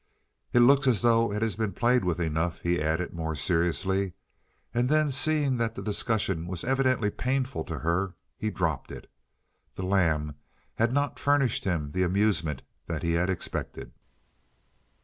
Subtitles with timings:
[0.51, 4.13] "It looks as though it has been played with enough," he added more seriously,
[4.73, 9.07] and then seeing that the discussion was evidently painful to her, he dropped it.
[9.75, 10.33] The lamb
[10.73, 13.91] had not furnished him the amusement that he had expected.